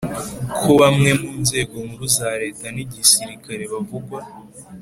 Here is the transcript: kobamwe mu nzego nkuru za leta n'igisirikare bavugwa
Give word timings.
kobamwe 0.61 1.09
mu 1.19 1.31
nzego 1.41 1.75
nkuru 1.85 2.05
za 2.15 2.29
leta 2.41 2.65
n'igisirikare 2.75 3.63
bavugwa 3.73 4.19